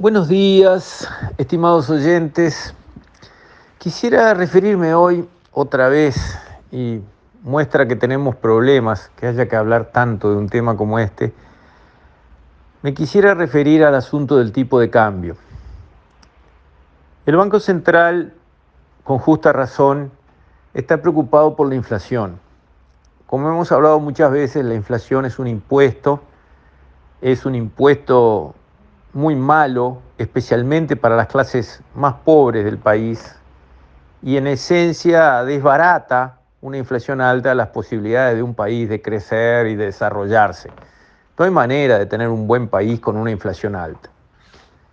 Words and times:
Buenos 0.00 0.28
días, 0.28 1.08
estimados 1.38 1.90
oyentes. 1.90 2.72
Quisiera 3.78 4.32
referirme 4.32 4.94
hoy 4.94 5.28
otra 5.50 5.88
vez, 5.88 6.38
y 6.70 7.00
muestra 7.42 7.88
que 7.88 7.96
tenemos 7.96 8.36
problemas, 8.36 9.10
que 9.16 9.26
haya 9.26 9.48
que 9.48 9.56
hablar 9.56 9.86
tanto 9.86 10.30
de 10.30 10.36
un 10.36 10.48
tema 10.48 10.76
como 10.76 11.00
este, 11.00 11.34
me 12.82 12.94
quisiera 12.94 13.34
referir 13.34 13.82
al 13.82 13.96
asunto 13.96 14.36
del 14.36 14.52
tipo 14.52 14.78
de 14.78 14.88
cambio. 14.88 15.36
El 17.26 17.34
Banco 17.34 17.58
Central, 17.58 18.34
con 19.02 19.18
justa 19.18 19.52
razón, 19.52 20.12
está 20.74 21.02
preocupado 21.02 21.56
por 21.56 21.68
la 21.68 21.74
inflación. 21.74 22.38
Como 23.26 23.48
hemos 23.48 23.72
hablado 23.72 23.98
muchas 23.98 24.30
veces, 24.30 24.64
la 24.64 24.74
inflación 24.74 25.24
es 25.24 25.40
un 25.40 25.48
impuesto, 25.48 26.22
es 27.20 27.44
un 27.44 27.56
impuesto 27.56 28.54
muy 29.12 29.34
malo, 29.36 30.02
especialmente 30.18 30.96
para 30.96 31.16
las 31.16 31.28
clases 31.28 31.82
más 31.94 32.14
pobres 32.24 32.64
del 32.64 32.78
país, 32.78 33.34
y 34.22 34.36
en 34.36 34.46
esencia 34.46 35.44
desbarata 35.44 36.38
una 36.60 36.76
inflación 36.76 37.20
alta 37.20 37.54
las 37.54 37.68
posibilidades 37.68 38.36
de 38.36 38.42
un 38.42 38.54
país 38.54 38.88
de 38.88 39.00
crecer 39.00 39.68
y 39.68 39.76
de 39.76 39.86
desarrollarse. 39.86 40.70
No 41.38 41.44
hay 41.44 41.50
manera 41.50 41.98
de 41.98 42.06
tener 42.06 42.28
un 42.28 42.48
buen 42.48 42.68
país 42.68 42.98
con 43.00 43.16
una 43.16 43.30
inflación 43.30 43.76
alta. 43.76 44.10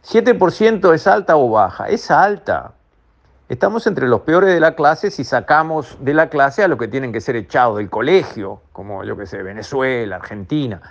¿7% 0.05 0.93
es 0.93 1.07
alta 1.07 1.35
o 1.35 1.49
baja? 1.49 1.90
Es 1.90 2.12
alta. 2.12 2.73
Estamos 3.49 3.88
entre 3.88 4.07
los 4.07 4.21
peores 4.21 4.54
de 4.54 4.59
la 4.59 4.76
clase 4.76 5.09
si 5.09 5.23
sacamos 5.23 5.98
de 5.99 6.13
la 6.13 6.29
clase 6.29 6.63
a 6.63 6.68
los 6.68 6.77
que 6.77 6.88
tienen 6.88 7.12
que 7.12 7.21
ser 7.21 7.35
echados 7.35 7.77
del 7.77 7.90
colegio, 7.90 8.62
como 8.71 9.04
yo 9.04 9.18
que 9.18 9.26
sé, 9.26 9.41
Venezuela, 9.41 10.18
Argentina. 10.18 10.82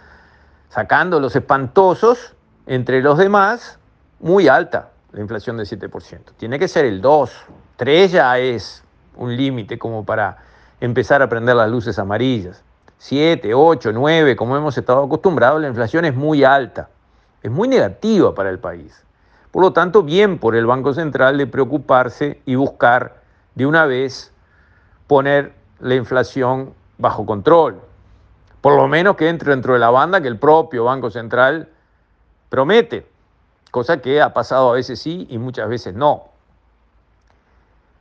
Sacando 0.68 1.20
los 1.20 1.36
espantosos, 1.36 2.34
entre 2.66 3.02
los 3.02 3.18
demás, 3.18 3.78
muy 4.20 4.48
alta 4.48 4.90
la 5.12 5.20
inflación 5.20 5.56
del 5.56 5.66
7%. 5.66 6.32
Tiene 6.36 6.58
que 6.58 6.68
ser 6.68 6.84
el 6.84 7.00
2, 7.00 7.30
3 7.76 8.12
ya 8.12 8.38
es 8.38 8.82
un 9.16 9.36
límite 9.36 9.78
como 9.78 10.04
para 10.04 10.38
empezar 10.80 11.22
a 11.22 11.28
prender 11.28 11.56
las 11.56 11.70
luces 11.70 11.98
amarillas. 11.98 12.62
7, 12.98 13.54
8, 13.54 13.92
9, 13.92 14.36
como 14.36 14.56
hemos 14.56 14.76
estado 14.76 15.04
acostumbrados, 15.04 15.60
la 15.60 15.68
inflación 15.68 16.04
es 16.04 16.14
muy 16.14 16.42
alta, 16.42 16.88
es 17.42 17.50
muy 17.50 17.68
negativa 17.68 18.34
para 18.34 18.50
el 18.50 18.58
país. 18.58 19.04
Por 19.50 19.62
lo 19.62 19.72
tanto, 19.72 20.02
bien 20.02 20.38
por 20.38 20.56
el 20.56 20.66
Banco 20.66 20.94
Central 20.94 21.38
de 21.38 21.46
preocuparse 21.46 22.40
y 22.44 22.56
buscar 22.56 23.22
de 23.54 23.66
una 23.66 23.86
vez 23.86 24.32
poner 25.06 25.52
la 25.78 25.94
inflación 25.94 26.74
bajo 26.98 27.24
control. 27.24 27.80
Por 28.60 28.76
lo 28.76 28.88
menos 28.88 29.16
que 29.16 29.28
entre 29.28 29.50
dentro 29.50 29.74
de 29.74 29.78
la 29.78 29.90
banda 29.90 30.20
que 30.20 30.28
el 30.28 30.38
propio 30.38 30.84
Banco 30.84 31.10
Central 31.10 31.68
promete, 32.54 33.04
cosa 33.72 34.00
que 34.00 34.22
ha 34.22 34.32
pasado 34.32 34.70
a 34.70 34.74
veces 34.74 35.00
sí 35.00 35.26
y 35.28 35.38
muchas 35.38 35.68
veces 35.68 35.92
no. 35.92 36.28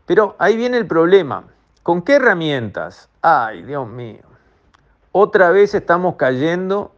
Pero 0.06 0.36
ahí 0.38 0.56
viene 0.56 0.78
el 0.78 0.86
problema. 0.86 1.46
¿Con 1.82 2.04
qué 2.04 2.18
herramientas? 2.18 3.10
Ay, 3.24 3.64
Dios 3.64 3.88
mío. 3.88 4.22
Otra 5.12 5.50
vez 5.50 5.74
estamos 5.74 6.18
cayendo 6.18 6.92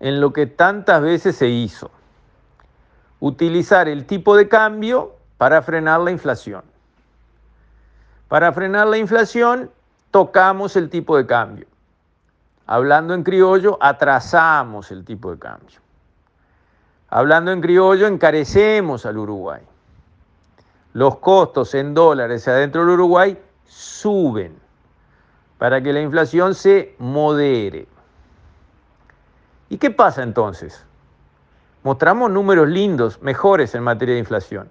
en 0.00 0.18
lo 0.18 0.32
que 0.32 0.46
tantas 0.46 1.02
veces 1.02 1.36
se 1.36 1.48
hizo. 1.48 1.90
Utilizar 3.20 3.86
el 3.86 4.06
tipo 4.06 4.34
de 4.34 4.48
cambio 4.48 5.14
para 5.36 5.60
frenar 5.60 6.00
la 6.00 6.10
inflación. 6.10 6.62
Para 8.28 8.50
frenar 8.54 8.86
la 8.86 8.96
inflación, 8.96 9.70
tocamos 10.10 10.74
el 10.76 10.88
tipo 10.88 11.18
de 11.18 11.26
cambio. 11.26 11.66
Hablando 12.66 13.12
en 13.12 13.24
criollo, 13.24 13.76
atrasamos 13.78 14.90
el 14.90 15.04
tipo 15.04 15.30
de 15.30 15.38
cambio. 15.38 15.82
Hablando 17.14 17.52
en 17.52 17.60
criollo, 17.60 18.06
encarecemos 18.06 19.04
al 19.04 19.18
Uruguay. 19.18 19.60
Los 20.94 21.18
costos 21.18 21.74
en 21.74 21.92
dólares 21.92 22.48
adentro 22.48 22.80
del 22.80 22.94
Uruguay 22.94 23.38
suben 23.66 24.58
para 25.58 25.82
que 25.82 25.92
la 25.92 26.00
inflación 26.00 26.54
se 26.54 26.94
modere. 26.98 27.86
¿Y 29.68 29.76
qué 29.76 29.90
pasa 29.90 30.22
entonces? 30.22 30.86
Mostramos 31.82 32.30
números 32.30 32.68
lindos, 32.68 33.20
mejores 33.20 33.74
en 33.74 33.82
materia 33.82 34.14
de 34.14 34.20
inflación. 34.20 34.70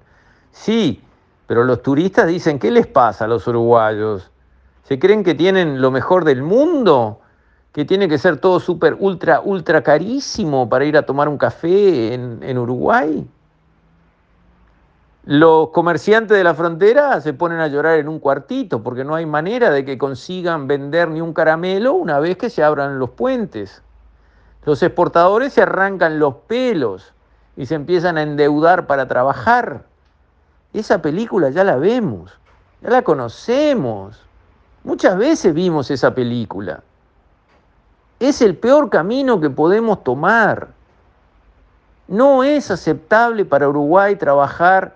Sí, 0.50 1.04
pero 1.46 1.64
los 1.64 1.84
turistas 1.84 2.26
dicen, 2.26 2.58
¿qué 2.58 2.72
les 2.72 2.88
pasa 2.88 3.26
a 3.26 3.28
los 3.28 3.46
uruguayos? 3.46 4.32
¿Se 4.82 4.98
creen 4.98 5.24
que 5.24 5.36
tienen 5.36 5.80
lo 5.80 5.92
mejor 5.92 6.26
del 6.26 6.42
mundo? 6.42 7.21
Que 7.74 7.86
tiene 7.86 8.10
que 8.10 8.18
ser 8.18 8.38
todo 8.38 8.60
súper, 8.60 8.96
ultra, 9.00 9.40
ultra 9.42 9.82
carísimo 9.82 10.68
para 10.68 10.86
ir 10.86 10.98
a 10.98 11.06
tomar 11.06 11.30
un 11.30 11.38
café 11.38 12.14
en, 12.14 12.40
en 12.44 12.58
Uruguay. 12.58 13.28
Los 15.24 15.70
comerciantes 15.70 16.36
de 16.36 16.44
la 16.44 16.56
frontera 16.56 17.22
se 17.22 17.34
ponen 17.34 17.60
a 17.60 17.68
llorar 17.68 18.00
en 18.00 18.10
un 18.10 18.20
cuartito 18.20 18.82
porque 18.82 19.04
no 19.04 19.16
hay 19.16 19.26
manera 19.26 19.70
de 19.70 19.86
que 19.86 19.98
consigan 19.98 20.68
vender 20.68 21.10
ni 21.10 21.22
un 21.22 21.34
caramelo 21.34 21.94
una 21.94 22.20
vez 22.20 22.38
que 22.38 22.50
se 22.50 22.64
abran 22.64 23.00
los 23.00 23.12
puentes. 23.12 23.84
Los 24.66 24.82
exportadores 24.84 25.54
se 25.54 25.62
arrancan 25.62 26.20
los 26.20 26.36
pelos 26.48 27.14
y 27.56 27.68
se 27.68 27.76
empiezan 27.76 28.18
a 28.18 28.24
endeudar 28.24 28.88
para 28.88 29.08
trabajar. 29.08 29.86
Esa 30.74 31.02
película 31.02 31.50
ya 31.50 31.64
la 31.64 31.76
vemos, 31.78 32.32
ya 32.82 32.90
la 32.90 33.02
conocemos. 33.04 34.20
Muchas 34.84 35.18
veces 35.18 35.54
vimos 35.54 35.92
esa 35.92 36.14
película. 36.14 36.82
Es 38.22 38.40
el 38.44 38.56
peor 38.56 38.92
camino 38.92 39.42
que 39.42 39.50
podemos 39.50 40.04
tomar. 40.04 40.68
No 42.08 42.44
es 42.44 42.70
aceptable 42.70 43.46
para 43.46 43.68
Uruguay 43.68 44.16
trabajar 44.16 44.96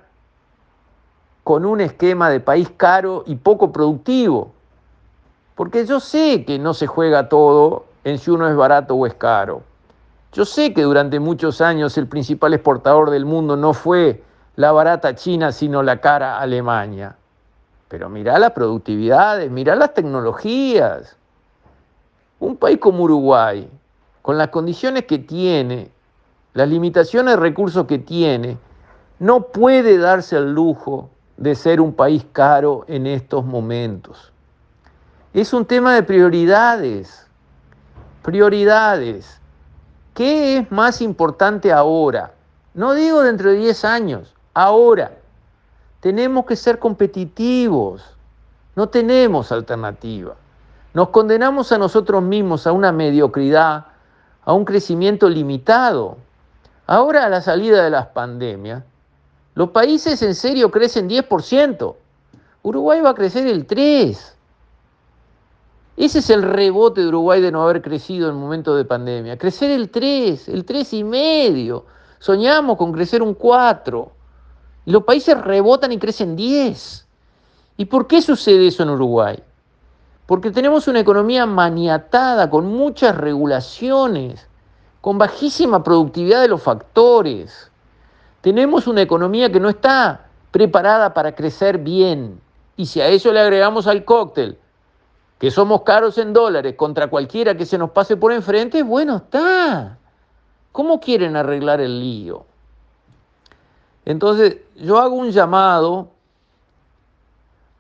con 1.44 1.66
un 1.66 1.82
esquema 1.82 2.30
de 2.30 2.40
país 2.40 2.70
caro 2.78 3.24
y 3.26 3.36
poco 3.38 3.72
productivo. 3.72 4.52
Porque 5.56 5.88
yo 5.88 6.00
sé 6.00 6.46
que 6.46 6.60
no 6.60 6.76
se 6.76 6.86
juega 6.86 7.28
todo 7.28 7.86
en 8.04 8.20
si 8.20 8.30
uno 8.30 8.48
es 8.48 8.56
barato 8.56 8.94
o 8.94 9.08
es 9.08 9.16
caro. 9.16 9.64
Yo 10.32 10.46
sé 10.46 10.72
que 10.72 10.84
durante 10.84 11.20
muchos 11.20 11.62
años 11.62 11.98
el 11.98 12.06
principal 12.06 12.54
exportador 12.54 13.10
del 13.10 13.26
mundo 13.26 13.58
no 13.58 13.74
fue 13.74 14.22
la 14.56 14.72
barata 14.72 15.16
China, 15.16 15.52
sino 15.52 15.82
la 15.82 16.00
cara 16.00 16.38
Alemania. 16.38 17.16
Pero 17.88 18.08
mirá 18.08 18.38
las 18.38 18.52
productividades, 18.52 19.50
mirá 19.50 19.76
las 19.76 19.96
tecnologías. 19.96 21.18
Un 22.40 22.58
país 22.58 22.78
como 22.80 23.04
Uruguay, 23.04 23.70
con 24.22 24.38
las 24.38 24.50
condiciones 24.50 25.06
que 25.06 25.20
tiene, 25.20 25.92
las 26.54 26.68
limitaciones 26.68 27.36
de 27.36 27.42
recursos 27.42 27.86
que 27.86 28.00
tiene, 28.00 28.58
no 29.20 29.48
puede 29.48 29.98
darse 29.98 30.38
el 30.38 30.54
lujo 30.54 31.10
de 31.38 31.56
ser 31.56 31.82
un 31.82 31.94
país 31.94 32.26
caro 32.32 32.86
en 32.88 33.08
estos 33.08 33.46
momentos. 33.46 34.32
Es 35.34 35.54
un 35.54 35.66
tema 35.66 35.94
de 35.94 36.04
prioridades. 36.04 37.28
Prioridades. 38.24 39.40
¿Qué 40.14 40.58
es 40.58 40.72
más 40.72 41.02
importante 41.02 41.72
ahora? 41.72 42.34
No 42.74 42.94
digo 42.94 43.22
dentro 43.22 43.52
de 43.52 43.58
10 43.58 43.86
años, 43.86 44.34
ahora. 44.54 45.12
Tenemos 46.00 46.46
que 46.46 46.56
ser 46.56 46.80
competitivos. 46.80 48.04
No 48.76 48.88
tenemos 48.88 49.52
alternativa. 49.52 50.36
Nos 50.96 51.10
condenamos 51.10 51.74
a 51.74 51.78
nosotros 51.78 52.24
mismos 52.24 52.66
a 52.66 52.72
una 52.72 52.94
mediocridad, 52.94 53.88
a 54.46 54.54
un 54.54 54.64
crecimiento 54.64 55.28
limitado. 55.28 56.16
Ahora 56.88 57.26
a 57.26 57.30
la 57.30 57.42
salida 57.42 57.84
de 57.84 57.90
las 57.90 58.08
pandemias, 58.08 58.82
los 59.56 59.72
países 59.72 60.22
en 60.22 60.34
serio 60.34 60.72
crecen 60.72 61.10
10%. 61.10 61.96
Uruguay 62.64 63.02
va 63.02 63.10
a 63.10 63.14
crecer 63.14 63.46
el 63.46 63.68
3%. 63.68 64.36
Ese 65.98 66.20
es 66.20 66.30
el 66.30 66.44
rebote 66.44 67.02
de 67.02 67.08
Uruguay 67.10 67.42
de 67.42 67.52
no 67.52 67.62
haber 67.62 67.82
crecido 67.82 68.30
en 68.30 68.36
momento 68.36 68.74
de 68.74 68.86
pandemia. 68.86 69.38
Crecer 69.38 69.72
el 69.72 69.90
3, 69.90 70.48
el 70.48 70.64
3 70.64 70.94
y 70.94 71.04
medio. 71.04 71.86
Soñamos 72.20 72.78
con 72.78 72.94
crecer 72.94 73.22
un 73.22 73.34
4. 73.34 74.12
Y 74.86 74.92
los 74.92 75.04
países 75.04 75.38
rebotan 75.42 75.92
y 75.92 75.98
crecen 75.98 76.38
10. 76.38 77.06
¿Y 77.76 77.84
por 77.84 78.08
qué 78.08 78.22
sucede 78.22 78.68
eso 78.68 78.84
en 78.84 78.92
Uruguay? 78.92 79.44
Porque 80.26 80.52
tenemos 80.52 80.88
una 80.88 81.00
economía 81.00 81.46
maniatada, 81.46 82.50
con 82.50 82.66
muchas 82.68 83.16
regulaciones, 83.16 84.48
con 85.02 85.18
bajísima 85.18 85.84
productividad 85.84 86.42
de 86.42 86.48
los 86.48 86.64
factores. 86.64 87.72
Tenemos 88.42 88.88
una 88.88 89.02
economía 89.02 89.52
que 89.52 89.60
no 89.60 89.70
está 89.70 90.28
preparada 90.50 91.14
para 91.14 91.36
crecer 91.36 91.78
bien. 91.78 92.42
Y 92.76 92.88
si 92.88 93.02
a 93.02 93.08
eso 93.08 93.32
le 93.32 93.40
agregamos 93.40 93.88
al 93.88 94.04
cóctel 94.04 94.58
que 95.38 95.52
somos 95.52 95.84
caros 95.84 96.18
en 96.18 96.34
dólares 96.34 96.76
contra 96.76 97.08
cualquiera 97.08 97.56
que 97.56 97.66
se 97.66 97.78
nos 97.78 97.92
pase 97.92 98.18
por 98.18 98.32
enfrente, 98.32 98.82
bueno, 98.84 99.18
está. 99.18 99.98
¿Cómo 100.72 101.00
quieren 101.00 101.36
arreglar 101.36 101.82
el 101.82 102.00
lío? 102.00 102.46
Entonces, 104.06 104.58
yo 104.76 104.98
hago 104.98 105.16
un 105.16 105.32
llamado 105.32 106.10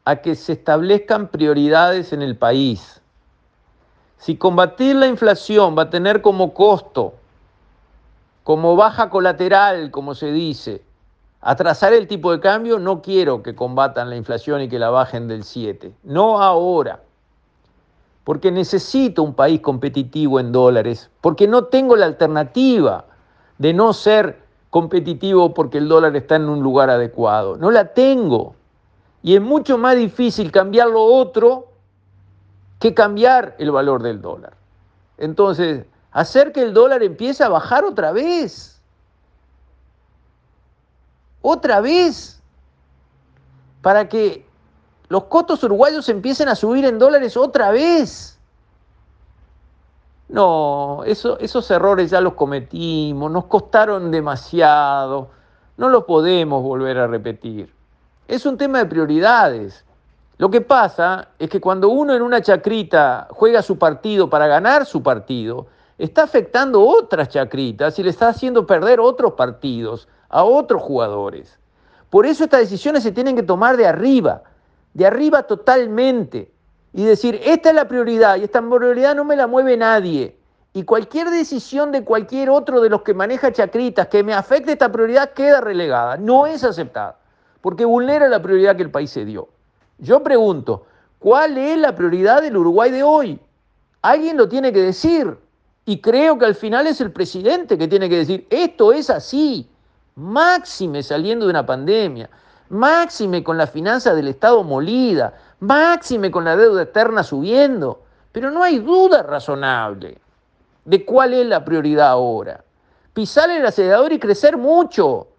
a 0.06 0.18
que 0.18 0.36
se 0.36 0.54
establezcan 0.54 1.28
prioridades 1.28 2.13
en 2.13 2.22
el 2.22 2.38
país. 2.38 3.02
Si 4.18 4.38
combatir 4.38 4.96
la 4.96 5.07
inflación 5.07 5.78
va 5.78 5.84
a 5.84 5.90
tener 5.90 6.22
como 6.22 6.54
costo 6.54 7.16
como 8.46 8.75
baja 8.75 9.10
colateral, 9.10 9.90
como 9.90 10.13
se 10.13 10.31
dice, 10.31 10.84
atrasar 11.42 11.94
el 11.94 12.07
tipo 12.07 12.31
de 12.31 12.40
cambio, 12.40 12.78
no 12.78 13.02
quiero 13.02 13.42
que 13.42 13.56
combatan 13.56 14.12
la 14.12 14.18
inflación 14.18 14.62
y 14.62 14.69
que 14.69 14.78
la 14.78 14.92
bajen 14.92 15.28
del 15.28 15.44
7. 15.44 15.92
No 16.04 16.40
ahora. 16.40 17.01
Porque 18.24 18.51
necesito 18.51 19.24
un 19.24 19.34
país 19.34 19.62
competitivo 19.62 20.40
en 20.40 20.51
dólares, 20.51 21.10
porque 21.22 21.48
no 21.48 21.66
tengo 21.66 21.96
la 21.96 22.06
alternativa 22.06 23.06
de 23.58 23.74
no 23.74 23.94
ser 23.94 24.44
competitivo 24.69 25.56
porque 25.56 25.80
el 25.80 25.88
dólar 25.88 26.16
está 26.16 26.36
en 26.36 26.48
un 26.48 26.62
lugar 26.62 26.92
adecuado. 26.92 27.58
No 27.58 27.72
la 27.72 27.94
tengo. 27.94 28.55
Y 29.25 29.36
es 29.36 29.42
mucho 29.42 29.80
más 29.80 29.95
difícil 29.95 30.51
cambiar 30.51 30.88
lo 30.88 31.04
otro 31.04 31.69
que 32.80 32.94
cambiar 32.94 33.56
el 33.57 33.72
valor 33.72 34.04
del 34.04 34.22
dólar. 34.22 34.54
Entonces, 35.18 35.88
hacer 36.12 36.51
que 36.51 36.62
el 36.62 36.75
dólar 36.75 37.01
empiece 37.01 37.44
a 37.44 37.50
bajar 37.50 37.83
otra 37.86 38.12
vez. 38.12 38.80
Otra 41.42 41.81
vez. 41.81 42.39
Para 43.81 44.07
que 44.07 44.45
los 45.07 45.24
costos 45.24 45.63
uruguayos 45.63 46.07
empiecen 46.07 46.48
a 46.48 46.54
subir 46.54 46.86
en 46.86 47.00
dólares 47.00 47.36
otra 47.36 47.72
vez. 47.72 48.38
No, 50.30 51.01
eso, 51.04 51.39
esos 51.39 51.72
errores 51.72 52.12
ya 52.12 52.22
los 52.22 52.36
cometimos, 52.36 53.31
nos 53.31 53.45
costaron 53.45 54.12
demasiado, 54.12 55.30
no 55.77 55.89
los 55.89 56.04
podemos 56.04 56.62
volver 56.62 57.00
a 57.00 57.07
repetir. 57.07 57.75
Es 58.27 58.45
un 58.45 58.57
tema 58.57 58.80
de 58.80 58.86
prioridades. 58.86 59.86
Lo 60.38 60.50
que 60.50 60.62
pasa 60.62 61.30
es 61.38 61.50
que 61.50 61.62
cuando 61.62 61.89
uno 61.89 62.13
en 62.13 62.24
una 62.24 62.42
chacrita 62.42 63.27
juega 63.30 63.62
su 63.62 63.77
partido 63.77 64.30
para 64.30 64.48
ganar 64.48 64.86
su 64.86 65.04
partido, 65.04 65.68
está 65.98 66.24
afectando 66.24 66.81
otras 66.81 67.30
chacritas 67.30 67.98
y 68.00 68.04
le 68.04 68.10
está 68.10 68.30
haciendo 68.30 68.66
perder 68.66 69.00
otros 69.00 69.33
partidos 69.33 70.07
a 70.30 70.44
otros 70.44 70.81
jugadores. 70.81 71.57
Por 72.10 72.25
eso 72.25 72.45
estas 72.45 72.62
decisiones 72.62 73.04
se 73.04 73.12
tienen 73.12 73.36
que 73.36 73.44
tomar 73.44 73.77
de 73.77 73.88
arriba, 73.88 74.42
de 74.94 75.06
arriba 75.06 75.44
totalmente 75.44 76.51
y 76.94 77.04
decir, 77.04 77.39
esta 77.44 77.69
es 77.69 77.75
la 77.75 77.88
prioridad 77.88 78.38
y 78.38 78.44
esta 78.44 78.62
prioridad 78.62 79.16
no 79.16 79.24
me 79.24 79.36
la 79.36 79.48
mueve 79.48 79.77
nadie. 79.77 80.36
Y 80.74 80.83
cualquier 80.83 81.30
decisión 81.30 81.92
de 81.92 82.04
cualquier 82.04 82.50
otro 82.50 82.81
de 82.81 82.89
los 82.89 83.04
que 83.04 83.13
maneja 83.13 83.51
chacritas 83.51 84.07
que 84.07 84.24
me 84.24 84.33
afecte 84.33 84.72
esta 84.72 84.92
prioridad 84.92 85.31
queda 85.31 85.62
relegada. 85.62 86.18
No 86.18 86.48
es 86.48 86.63
aceptada, 86.63 87.18
porque 87.65 87.83
vulnera 87.83 88.27
la 88.27 88.44
prioridad 88.44 88.75
que 88.75 88.83
el 88.83 88.91
país 88.91 89.09
se 89.09 89.25
dio. 89.25 89.50
Yo 89.97 90.21
pregunto, 90.21 90.85
¿cuál 91.17 91.57
es 91.57 91.75
la 91.79 91.95
prioridad 91.95 92.44
del 92.44 92.57
Uruguay 92.57 92.91
de 92.91 93.01
hoy? 93.01 93.39
Alguien 94.03 94.38
lo 94.38 94.47
tiene 94.47 94.71
que 94.71 94.83
decir. 94.83 95.35
Y 95.83 96.00
creo 96.00 96.38
que 96.38 96.45
al 96.45 96.53
final 96.53 96.85
es 96.85 97.01
el 97.01 97.12
presidente 97.12 97.75
que 97.75 97.88
tiene 97.88 98.07
que 98.07 98.17
decir, 98.17 98.45
esto 98.51 98.94
es 98.94 99.09
así, 99.09 99.67
máxime 100.13 101.01
saliendo 101.01 101.47
de 101.47 101.50
una 101.50 101.65
pandemia, 101.65 102.29
máxime 102.69 103.44
con 103.44 103.57
la 103.57 103.65
finanza 103.65 104.13
del 104.13 104.27
Estado 104.27 104.63
molida, 104.63 105.33
máxime 105.59 106.29
con 106.29 106.45
la 106.45 106.56
deuda 106.56 106.83
eterna 106.83 107.23
subiendo, 107.23 108.03
pero 108.31 108.51
no 108.51 108.62
hay 108.62 108.77
duda 108.77 109.23
razonable 109.23 110.19
de 110.83 111.03
cuál 111.03 111.33
es 111.33 111.47
la 111.47 111.65
prioridad 111.65 112.09
ahora. 112.09 112.63
Pisar 113.15 113.50
el 113.50 113.65
acelerador 113.65 114.13
y 114.13 114.19
crecer 114.19 114.56
mucho. 114.56 115.29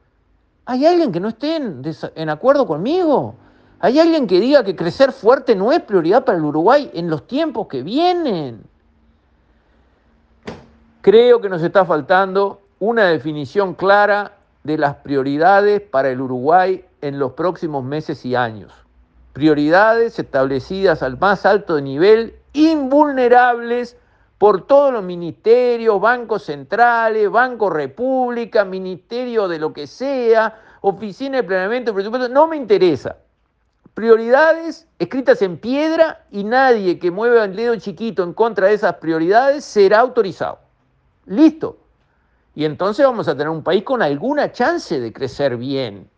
¿Hay 0.66 0.84
alguien 0.84 1.12
que 1.12 1.20
no 1.20 1.28
esté 1.28 1.56
en, 1.56 2.28
acuerdo 2.28 2.66
conmigo? 2.66 3.34
¿Hay 3.80 3.98
alguien 3.98 4.26
que 4.26 4.40
diga 4.40 4.64
que 4.64 4.76
crecer 4.76 5.12
fuerte 5.12 5.54
no 5.54 5.72
es 5.72 5.80
prioridad 5.80 6.24
para 6.24 6.38
el 6.38 6.44
Uruguay 6.44 6.90
en 6.92 7.08
los 7.08 7.26
tiempos 7.26 7.68
que 7.68 7.82
vienen? 7.82 8.62
Creo 11.00 11.40
que 11.40 11.48
nos 11.48 11.62
está 11.62 11.84
faltando 11.84 12.60
una 12.80 13.04
definición 13.06 13.74
clara 13.74 14.32
de 14.64 14.76
las 14.76 14.96
prioridades 14.96 15.80
para 15.80 16.10
el 16.10 16.20
Uruguay 16.20 16.84
en 17.00 17.18
los 17.18 17.32
próximos 17.32 17.84
meses 17.84 18.24
y 18.24 18.34
años 18.34 18.72
prioridades 19.36 20.18
establecidas 20.18 21.02
al 21.02 21.18
más 21.18 21.44
alto 21.44 21.78
nivel, 21.78 22.36
invulnerables 22.54 23.98
por 24.38 24.66
todos 24.66 24.92
los 24.92 25.02
ministerios, 25.02 26.00
bancos 26.00 26.44
centrales, 26.44 27.30
Banco 27.30 27.70
República, 27.70 28.64
Ministerio 28.64 29.48
de 29.48 29.58
lo 29.58 29.72
que 29.72 29.86
sea, 29.86 30.60
Oficina 30.82 31.38
de 31.38 31.44
Planeamiento 31.44 31.90
de 31.90 31.94
Presupuesto, 31.94 32.28
no 32.28 32.46
me 32.46 32.56
interesa. 32.56 33.16
Prioridades 33.94 34.86
escritas 34.98 35.40
en 35.40 35.56
piedra 35.56 36.26
y 36.30 36.44
nadie 36.44 36.98
que 36.98 37.10
mueva 37.10 37.44
el 37.44 37.56
dedo 37.56 37.76
chiquito 37.76 38.22
en 38.22 38.34
contra 38.34 38.66
de 38.66 38.74
esas 38.74 38.96
prioridades 38.96 39.64
será 39.64 40.00
autorizado. 40.00 40.58
Listo. 41.24 41.78
Y 42.54 42.66
entonces 42.66 43.06
vamos 43.06 43.26
a 43.28 43.32
tener 43.32 43.48
un 43.48 43.62
país 43.62 43.84
con 43.84 44.02
alguna 44.02 44.52
chance 44.52 45.00
de 45.00 45.12
crecer 45.12 45.56
bien 45.56 46.08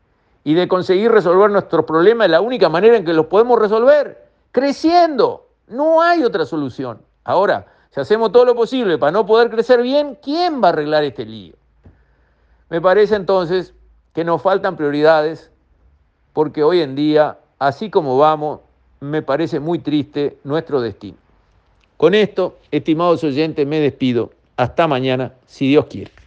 y 0.42 0.54
de 0.54 0.66
conseguir 0.66 1.12
resolver 1.12 1.50
nuestros 1.50 1.84
problemas, 1.84 2.28
la 2.28 2.40
única 2.40 2.68
manera 2.68 2.96
en 2.96 3.04
que 3.04 3.12
los 3.12 3.26
podemos 3.26 3.58
resolver, 3.58 4.28
creciendo. 4.50 5.46
No 5.68 6.02
hay 6.02 6.24
otra 6.24 6.46
solución. 6.46 7.00
Ahora, 7.24 7.66
si 7.90 8.00
hacemos 8.00 8.32
todo 8.32 8.44
lo 8.44 8.54
posible 8.54 8.98
para 8.98 9.12
no 9.12 9.26
poder 9.26 9.50
crecer 9.50 9.82
bien, 9.82 10.18
¿quién 10.22 10.62
va 10.62 10.68
a 10.68 10.70
arreglar 10.70 11.04
este 11.04 11.24
lío? 11.24 11.54
Me 12.68 12.80
parece 12.80 13.14
entonces 13.16 13.74
que 14.14 14.24
nos 14.24 14.42
faltan 14.42 14.76
prioridades 14.76 15.50
porque 16.32 16.62
hoy 16.62 16.80
en 16.80 16.94
día, 16.94 17.38
así 17.58 17.90
como 17.90 18.18
vamos, 18.18 18.60
me 19.00 19.22
parece 19.22 19.60
muy 19.60 19.78
triste 19.78 20.38
nuestro 20.44 20.80
destino. 20.80 21.16
Con 21.96 22.14
esto, 22.14 22.58
estimados 22.70 23.24
oyentes, 23.24 23.66
me 23.66 23.80
despido. 23.80 24.30
Hasta 24.56 24.86
mañana, 24.86 25.34
si 25.46 25.68
Dios 25.68 25.86
quiere. 25.86 26.17